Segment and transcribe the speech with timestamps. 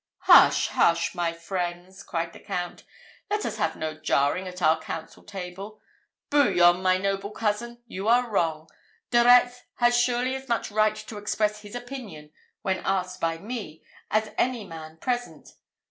[0.21, 2.85] "Hush, hush, my friends!" cried the Count,
[3.29, 5.79] "let us have no jarring at our council table.
[6.31, 8.67] Bouillon, my noble cousin, you are wrong.
[9.11, 12.31] De Retz has surely as much right to express his opinion,
[12.63, 15.49] when asked by me, as any man present.